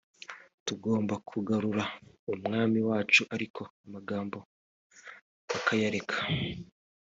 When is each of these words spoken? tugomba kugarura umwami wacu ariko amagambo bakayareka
tugomba 0.65 1.13
kugarura 1.29 1.83
umwami 2.33 2.79
wacu 2.89 3.21
ariko 3.35 3.61
amagambo 3.85 4.37
bakayareka 5.49 6.15